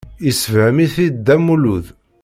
Yessefhem-it-id 0.25 1.15
Dda 1.17 1.35
Lmulud. 1.39 1.85